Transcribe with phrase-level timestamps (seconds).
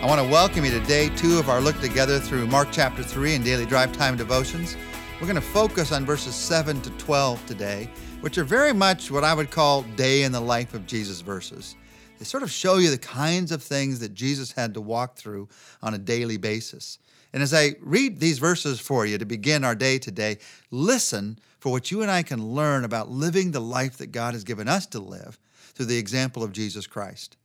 [0.00, 3.02] I want to welcome you to day two of our look together through Mark chapter
[3.02, 4.74] 3 and daily drive time devotions.
[5.20, 7.90] We're going to focus on verses 7 to 12 today,
[8.22, 11.76] which are very much what I would call day in the life of Jesus verses.
[12.18, 15.50] They sort of show you the kinds of things that Jesus had to walk through
[15.82, 16.98] on a daily basis.
[17.34, 20.38] And as I read these verses for you to begin our day today,
[20.70, 24.44] listen for what you and I can learn about living the life that God has
[24.44, 25.38] given us to live
[25.74, 27.36] through the example of Jesus Christ.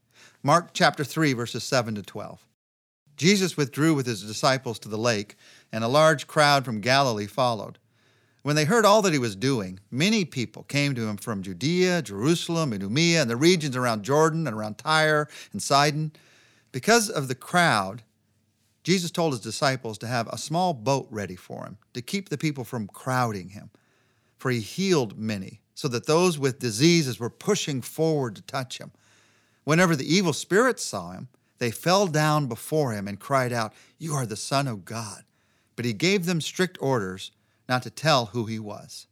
[0.45, 2.45] Mark chapter 3, verses 7 to 12.
[3.17, 5.37] Jesus withdrew with his disciples to the lake,
[5.71, 7.79] and a large crowd from Galilee followed.
[8.43, 12.03] When they heard all that he was doing, many people came to him from Judea,
[12.03, 16.11] Jerusalem, Idumea, and the regions around Jordan and around Tyre and Sidon.
[16.71, 18.03] Because of the crowd,
[18.83, 22.37] Jesus told his disciples to have a small boat ready for him to keep the
[22.37, 23.71] people from crowding him.
[24.37, 28.91] For he healed many, so that those with diseases were pushing forward to touch him.
[29.65, 31.27] Whenever the evil spirits saw him,
[31.57, 35.23] they fell down before him and cried out, You are the Son of God.
[35.75, 37.31] But he gave them strict orders
[37.67, 39.07] not to tell who he was.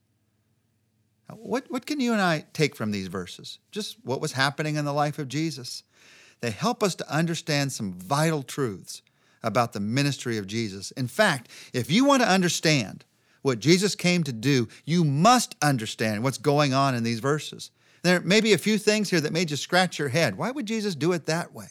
[1.28, 3.60] Now, what, what can you and I take from these verses?
[3.72, 5.84] Just what was happening in the life of Jesus.
[6.42, 9.02] They help us to understand some vital truths
[9.42, 10.92] about the ministry of Jesus.
[10.92, 13.06] In fact, if you want to understand
[13.42, 17.72] what Jesus came to do, you must understand what's going on in these verses.
[18.04, 20.38] There may be a few things here that may just scratch your head.
[20.38, 21.70] Why would Jesus do it that way?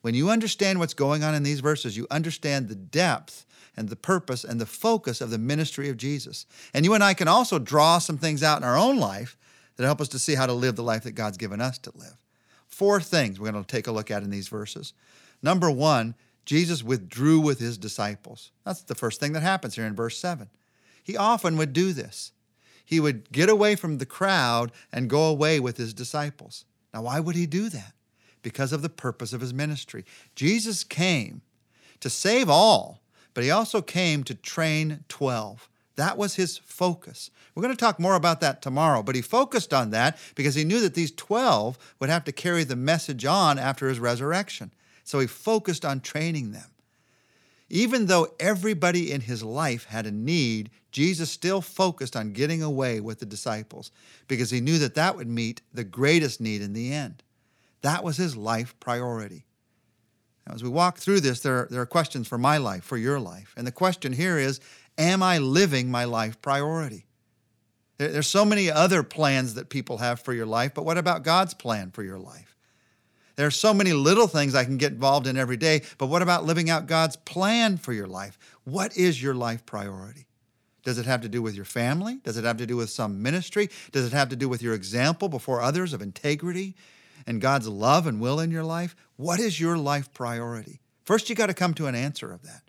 [0.00, 3.44] When you understand what's going on in these verses, you understand the depth
[3.76, 6.46] and the purpose and the focus of the ministry of Jesus.
[6.72, 9.36] And you and I can also draw some things out in our own life
[9.76, 11.92] that help us to see how to live the life that God's given us to
[11.96, 12.16] live.
[12.68, 14.92] Four things we're going to take a look at in these verses.
[15.42, 18.52] Number one, Jesus withdrew with his disciples.
[18.64, 20.48] That's the first thing that happens here in verse 7.
[21.02, 22.32] He often would do this
[22.86, 26.64] he would get away from the crowd and go away with his disciples.
[26.94, 27.92] Now, why would he do that?
[28.40, 30.04] Because of the purpose of his ministry.
[30.34, 31.42] Jesus came
[32.00, 33.02] to save all,
[33.34, 35.68] but he also came to train 12.
[35.96, 37.30] That was his focus.
[37.54, 40.64] We're going to talk more about that tomorrow, but he focused on that because he
[40.64, 44.72] knew that these 12 would have to carry the message on after his resurrection.
[45.04, 46.70] So he focused on training them.
[47.68, 53.00] Even though everybody in his life had a need, Jesus still focused on getting away
[53.00, 53.90] with the disciples
[54.28, 57.22] because he knew that that would meet the greatest need in the end.
[57.82, 59.46] That was his life priority.
[60.46, 62.96] Now, as we walk through this, there are, there are questions for my life, for
[62.96, 63.52] your life.
[63.56, 64.60] And the question here is
[64.96, 67.04] Am I living my life priority?
[67.98, 71.24] There, there's so many other plans that people have for your life, but what about
[71.24, 72.45] God's plan for your life?
[73.36, 76.22] There are so many little things I can get involved in every day, but what
[76.22, 78.38] about living out God's plan for your life?
[78.64, 80.26] What is your life priority?
[80.82, 82.18] Does it have to do with your family?
[82.22, 83.68] Does it have to do with some ministry?
[83.92, 86.74] Does it have to do with your example before others of integrity
[87.26, 88.96] and God's love and will in your life?
[89.16, 90.80] What is your life priority?
[91.04, 92.62] First, you got to come to an answer of that.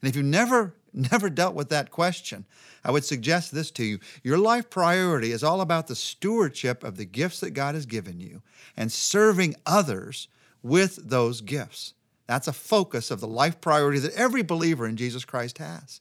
[0.00, 2.44] And if you never never dealt with that question,
[2.84, 3.98] I would suggest this to you.
[4.22, 8.20] Your life priority is all about the stewardship of the gifts that God has given
[8.20, 8.42] you
[8.76, 10.28] and serving others
[10.62, 11.94] with those gifts.
[12.26, 16.00] That's a focus of the life priority that every believer in Jesus Christ has.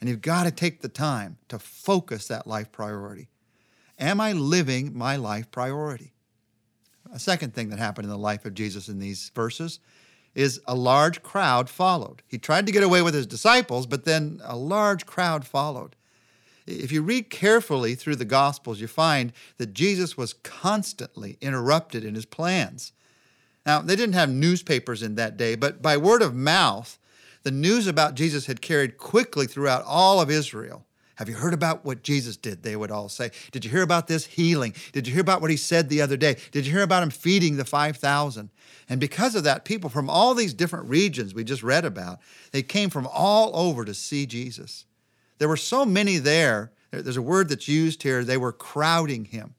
[0.00, 3.28] And you've got to take the time to focus that life priority.
[3.98, 6.12] Am I living my life priority?
[7.12, 9.80] A second thing that happened in the life of Jesus in these verses
[10.34, 12.22] is a large crowd followed.
[12.26, 15.96] He tried to get away with his disciples, but then a large crowd followed.
[16.66, 22.14] If you read carefully through the Gospels, you find that Jesus was constantly interrupted in
[22.14, 22.92] his plans.
[23.66, 26.98] Now, they didn't have newspapers in that day, but by word of mouth,
[27.42, 30.84] the news about Jesus had carried quickly throughout all of Israel.
[31.16, 32.62] Have you heard about what Jesus did?
[32.62, 33.30] They would all say.
[33.52, 34.74] Did you hear about this healing?
[34.92, 36.36] Did you hear about what he said the other day?
[36.50, 38.50] Did you hear about him feeding the 5,000?
[38.88, 42.18] And because of that, people from all these different regions we just read about,
[42.50, 44.86] they came from all over to see Jesus.
[45.38, 46.72] There were so many there.
[46.90, 48.24] There's a word that's used here.
[48.24, 49.54] They were crowding him.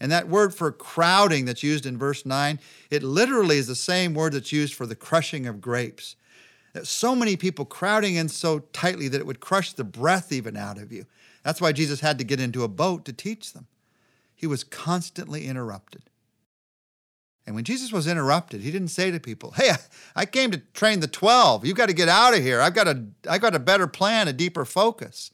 [0.00, 2.60] And that word for crowding that's used in verse 9,
[2.90, 6.16] it literally is the same word that's used for the crushing of grapes.
[6.86, 10.78] So many people crowding in so tightly that it would crush the breath even out
[10.78, 11.06] of you.
[11.42, 13.66] That's why Jesus had to get into a boat to teach them.
[14.34, 16.02] He was constantly interrupted.
[17.46, 19.70] And when Jesus was interrupted, he didn't say to people, Hey,
[20.14, 21.64] I came to train the 12.
[21.64, 22.60] You've got to get out of here.
[22.60, 25.30] I've got a, I've got a better plan, a deeper focus.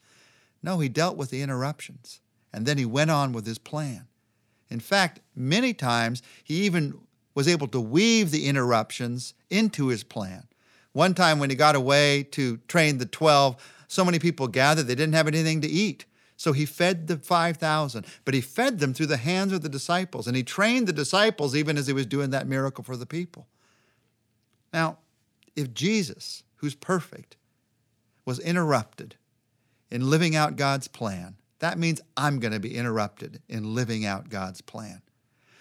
[0.62, 2.20] No, he dealt with the interruptions.
[2.52, 4.06] And then he went on with his plan.
[4.70, 7.00] In fact, many times he even
[7.34, 10.46] was able to weave the interruptions into his plan.
[10.94, 14.94] One time when he got away to train the 12, so many people gathered, they
[14.94, 16.06] didn't have anything to eat.
[16.36, 20.26] So he fed the 5,000, but he fed them through the hands of the disciples,
[20.26, 23.46] and he trained the disciples even as he was doing that miracle for the people.
[24.72, 24.98] Now,
[25.56, 27.36] If Jesus, who's perfect,
[28.24, 29.16] was interrupted
[29.90, 34.28] in living out God's plan, that means I'm going to be interrupted in living out
[34.28, 35.02] God's plan.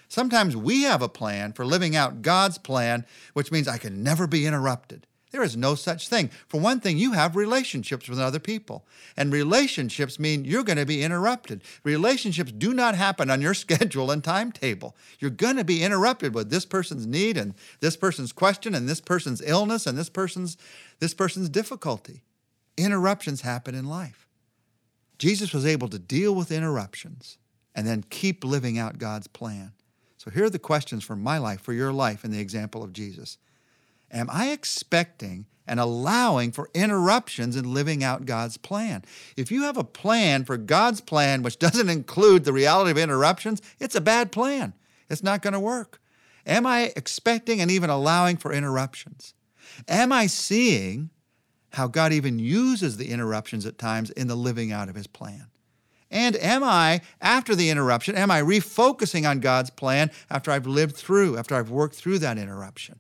[0.08, 4.28] Sometimes we have a plan for living out God's plan, which means I can never
[4.28, 5.08] be interrupted.
[5.34, 6.30] There is no such thing.
[6.48, 8.86] For one thing, you have relationships with other people,
[9.18, 11.64] and relationships mean you're going to be interrupted.
[11.84, 14.96] Relationships do not happen on your schedule and timetable.
[15.18, 19.02] You're going to be interrupted with this person's need and this person's question and this
[19.02, 20.56] person's illness and this person's
[21.00, 22.22] this person's difficulty.
[22.78, 24.28] Interruptions happen in life.
[25.18, 27.40] Jesus was able to deal with interruptions
[27.74, 29.72] and then keep living out God's plan.
[30.18, 32.94] So here are the questions for my life, for your life, in the example of
[32.94, 33.40] Jesus.
[34.14, 39.04] Am I expecting and allowing for interruptions in living out God's plan?
[39.36, 43.62] If you have a plan for God's plan which doesn't include the reality of interruptions,
[43.80, 44.74] it's a bad plan.
[45.10, 46.00] It's not going to work.
[46.46, 49.34] Am I expecting and even allowing for interruptions?
[49.88, 51.10] Am I seeing
[51.72, 55.48] how God even uses the interruptions at times in the living out of his plan?
[56.12, 60.96] And am I, after the interruption, am I refocusing on God's plan after I've lived
[60.96, 63.00] through, after I've worked through that interruption?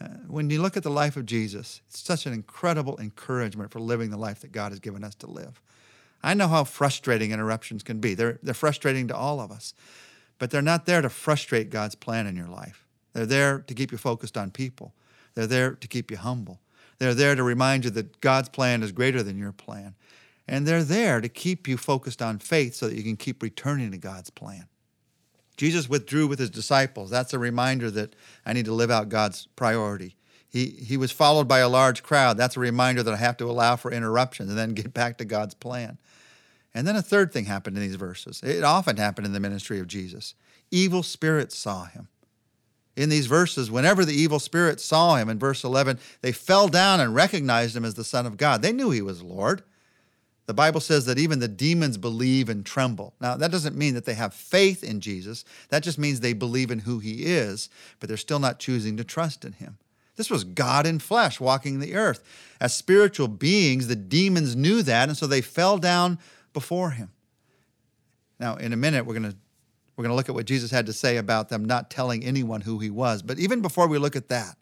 [0.00, 3.80] Uh, when you look at the life of Jesus, it's such an incredible encouragement for
[3.80, 5.60] living the life that God has given us to live.
[6.22, 8.14] I know how frustrating interruptions can be.
[8.14, 9.74] They're, they're frustrating to all of us,
[10.38, 12.86] but they're not there to frustrate God's plan in your life.
[13.12, 14.94] They're there to keep you focused on people,
[15.34, 16.60] they're there to keep you humble.
[16.98, 19.94] They're there to remind you that God's plan is greater than your plan.
[20.46, 23.90] And they're there to keep you focused on faith so that you can keep returning
[23.92, 24.66] to God's plan.
[25.60, 27.10] Jesus withdrew with his disciples.
[27.10, 28.16] That's a reminder that
[28.46, 30.16] I need to live out God's priority.
[30.48, 32.38] He, he was followed by a large crowd.
[32.38, 35.26] That's a reminder that I have to allow for interruptions and then get back to
[35.26, 35.98] God's plan.
[36.72, 38.40] And then a third thing happened in these verses.
[38.42, 40.34] It often happened in the ministry of Jesus.
[40.70, 42.08] Evil spirits saw him.
[42.96, 47.00] In these verses, whenever the evil spirits saw him, in verse 11, they fell down
[47.00, 48.62] and recognized him as the Son of God.
[48.62, 49.62] They knew he was Lord.
[50.46, 53.14] The Bible says that even the demons believe and tremble.
[53.20, 55.44] Now, that doesn't mean that they have faith in Jesus.
[55.68, 57.68] That just means they believe in who he is,
[58.00, 59.78] but they're still not choosing to trust in him.
[60.16, 62.22] This was God in flesh walking the earth.
[62.60, 66.18] As spiritual beings, the demons knew that, and so they fell down
[66.52, 67.10] before him.
[68.38, 69.36] Now, in a minute, we're going to
[69.96, 72.62] we're going to look at what Jesus had to say about them not telling anyone
[72.62, 73.20] who he was.
[73.20, 74.56] But even before we look at that,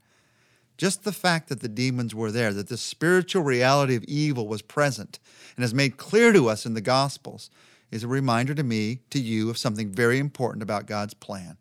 [0.78, 4.62] just the fact that the demons were there, that the spiritual reality of evil was
[4.62, 5.18] present
[5.56, 7.50] and is made clear to us in the Gospels,
[7.90, 11.56] is a reminder to me, to you, of something very important about God's plan.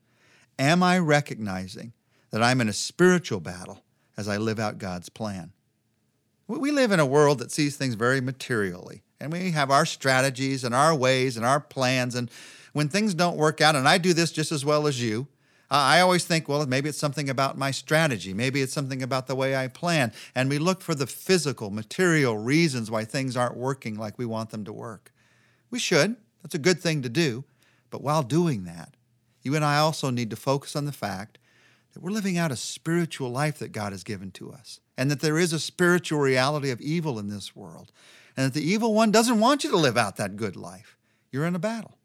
[0.59, 1.93] Am I recognizing
[2.31, 3.83] that I'm in a spiritual battle
[4.15, 5.51] as I live out God's plan?
[6.47, 10.63] We live in a world that sees things very materially, and we have our strategies
[10.63, 12.15] and our ways and our plans.
[12.15, 12.29] And
[12.73, 15.27] when things don't work out, and I do this just as well as you,
[15.69, 18.33] I always think, well, maybe it's something about my strategy.
[18.33, 20.13] Maybe it's something about the way I plan.
[20.33, 24.51] And we look for the physical, material reasons why things aren't working like we want
[24.51, 25.11] them to work.
[25.69, 26.15] We should.
[26.41, 27.43] That's a good thing to do.
[27.89, 28.95] But while doing that,
[29.41, 31.37] you and I also need to focus on the fact
[31.93, 35.19] that we're living out a spiritual life that God has given to us, and that
[35.19, 37.91] there is a spiritual reality of evil in this world,
[38.35, 40.97] and that the evil one doesn't want you to live out that good life.
[41.31, 41.97] You're in a battle.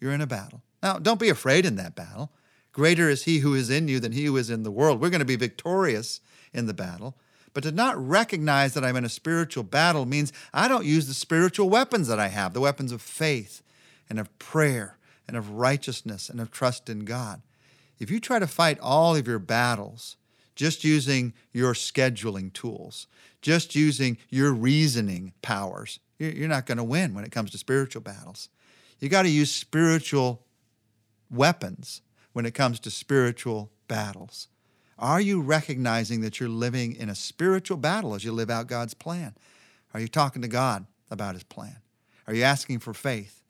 [0.00, 0.62] You're in a battle.
[0.82, 2.32] Now, don't be afraid in that battle.
[2.74, 5.00] Greater is he who is in you than he who is in the world.
[5.00, 6.20] We're going to be victorious
[6.52, 7.16] in the battle.
[7.54, 11.14] But to not recognize that I'm in a spiritual battle means I don't use the
[11.14, 13.62] spiritual weapons that I have the weapons of faith
[14.10, 17.42] and of prayer and of righteousness and of trust in God.
[18.00, 20.16] If you try to fight all of your battles
[20.56, 23.06] just using your scheduling tools,
[23.40, 28.02] just using your reasoning powers, you're not going to win when it comes to spiritual
[28.02, 28.48] battles.
[28.98, 30.42] You got to use spiritual
[31.30, 32.00] weapons
[32.34, 34.48] when it comes to spiritual battles?
[34.98, 38.94] Are you recognizing that you're living in a spiritual battle as you live out God's
[38.94, 39.34] plan?
[39.94, 41.78] Are you talking to God about his plan?
[42.26, 43.42] Are you asking for faith?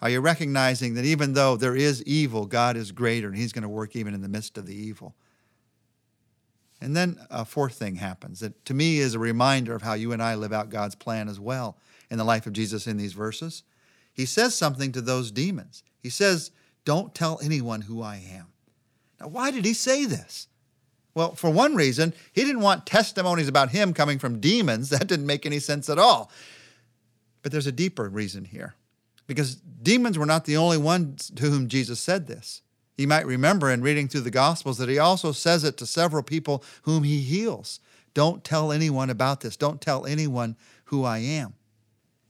[0.00, 3.62] Are you recognizing that even though there is evil, God is greater and he's going
[3.62, 5.14] to work even in the midst of the evil?
[6.80, 10.12] And then a fourth thing happens that to me is a reminder of how you
[10.12, 11.76] and I live out God's plan as well
[12.08, 13.64] in the life of Jesus in these verses.
[14.12, 15.82] He says something to those demons.
[16.00, 16.52] He says,
[16.84, 18.46] don't tell anyone who I am.
[19.20, 20.48] Now, why did he say this?
[21.14, 24.90] Well, for one reason, he didn't want testimonies about him coming from demons.
[24.90, 26.30] That didn't make any sense at all.
[27.42, 28.74] But there's a deeper reason here.
[29.26, 32.62] Because demons were not the only ones to whom Jesus said this.
[32.96, 36.22] You might remember in reading through the Gospels that he also says it to several
[36.22, 37.80] people whom he heals.
[38.14, 39.56] Don't tell anyone about this.
[39.56, 40.56] Don't tell anyone
[40.86, 41.54] who I am.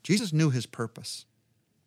[0.02, 1.24] Jesus knew his purpose.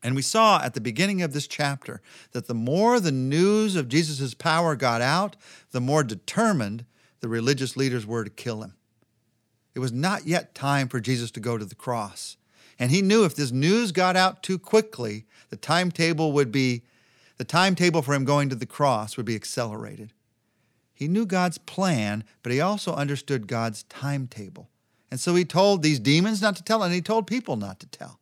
[0.04, 3.88] And we saw at the beginning of this chapter that the more the news of
[3.88, 5.36] Jesus' power got out,
[5.72, 6.86] the more determined
[7.20, 8.74] the religious leaders were to kill him.
[9.76, 12.38] It was not yet time for Jesus to go to the cross.
[12.80, 16.82] And he knew if this news got out too quickly, the timetable would be
[17.38, 20.14] the timetable for him going to the cross would be accelerated.
[20.94, 24.70] He knew God's plan, but he also understood God's timetable.
[25.10, 27.88] And so he told these demons not to tell, and he told people not to
[27.88, 28.20] tell.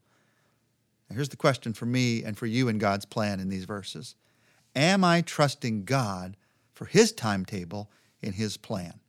[1.09, 4.15] Now here's the question for me and for you in God's plan in these verses
[4.75, 6.37] Am I trusting God
[6.73, 7.89] for his timetable
[8.21, 8.99] in his plan?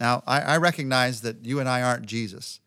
[0.00, 2.60] Now, I, I recognize that you and I aren't Jesus.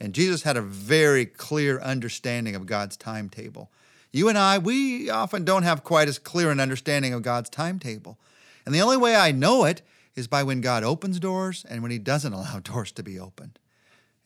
[0.00, 3.70] And Jesus had a very clear understanding of God's timetable.
[4.12, 8.18] You and I, we often don't have quite as clear an understanding of God's timetable.
[8.64, 9.82] And the only way I know it
[10.14, 13.58] is by when God opens doors and when He doesn't allow doors to be opened.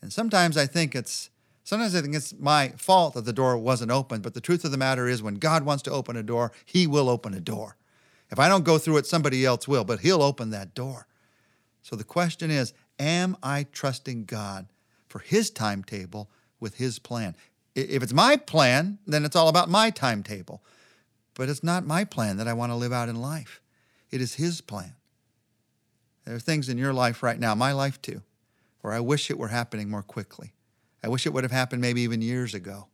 [0.00, 1.30] And sometimes I think it's
[1.64, 4.70] sometimes I think it's my fault that the door wasn't opened, but the truth of
[4.70, 7.76] the matter is when God wants to open a door, He will open a door.
[8.30, 11.06] If I don't go through it, somebody else will, but He'll open that door.
[11.82, 14.66] So the question is, am I trusting God
[15.08, 17.36] for His timetable with His plan?
[17.74, 20.62] If it's my plan, then it's all about my timetable.
[21.34, 23.60] But it's not my plan that I want to live out in life.
[24.10, 24.94] It is His plan.
[26.24, 28.22] There are things in your life right now, my life too,
[28.80, 30.52] where I wish it were happening more quickly.
[31.02, 32.86] I wish it would have happened maybe even years ago.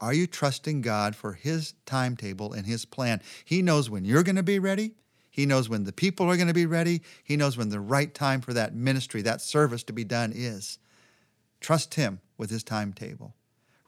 [0.00, 3.20] Are you trusting God for His timetable and His plan?
[3.44, 4.92] He knows when you're going to be ready.
[5.30, 7.02] He knows when the people are going to be ready.
[7.22, 10.78] He knows when the right time for that ministry, that service to be done is.
[11.60, 13.34] Trust Him with His timetable.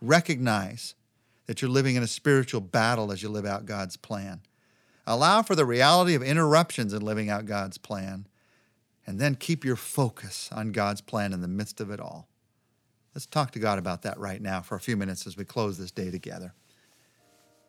[0.01, 0.95] Recognize
[1.47, 4.41] that you're living in a spiritual battle as you live out God's plan.
[5.07, 8.27] Allow for the reality of interruptions in living out God's plan,
[9.07, 12.29] and then keep your focus on God's plan in the midst of it all.
[13.17, 15.79] Let's talk to God about that right now for a few minutes as we close
[15.79, 16.53] this day together.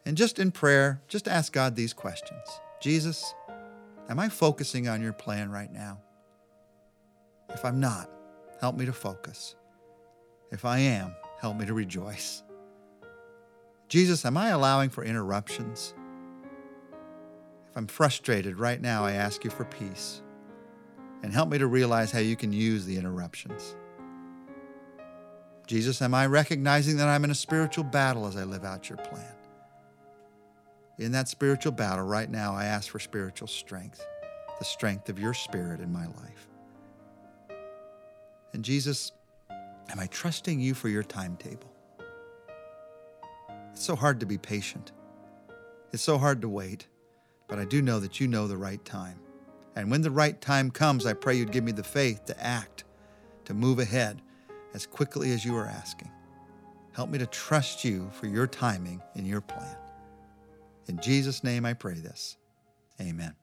[0.06, 2.42] And just in prayer, just ask God these questions
[2.82, 3.34] Jesus,
[4.10, 6.02] am I focusing on your plan right now?
[7.48, 8.10] If I'm not,
[8.60, 9.56] help me to focus.
[10.52, 12.44] If I am, help me to rejoice.
[13.88, 15.94] Jesus, am I allowing for interruptions?
[17.72, 20.22] If I'm frustrated right now, I ask you for peace.
[21.24, 23.78] And help me to realize how you can use the interruptions.
[25.68, 28.98] Jesus, am I recognizing that I'm in a spiritual battle as I live out your
[28.98, 29.36] plan?
[30.98, 34.04] In that spiritual battle right now, I ask for spiritual strength,
[34.58, 36.48] the strength of your spirit in my life.
[38.54, 39.12] And Jesus,
[39.50, 41.72] am I trusting you for your timetable?
[43.74, 44.92] It's so hard to be patient.
[45.94, 46.88] It's so hard to wait
[47.48, 49.20] but I do know that you know the right time.
[49.76, 52.84] And when the right time comes, I pray you'd give me the faith to act,
[53.46, 54.22] to move ahead
[54.78, 56.12] as quickly as you are asking.
[56.94, 59.76] Help me to trust you for your timing and your plan.
[60.88, 62.38] In Jesus' name I pray this.
[63.02, 63.34] Amen.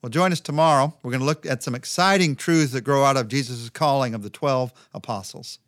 [0.00, 0.94] Well, join us tomorrow.
[1.02, 4.22] We're going to look at some exciting truths that grow out of Jesus' calling of
[4.22, 5.58] the 12 apostles.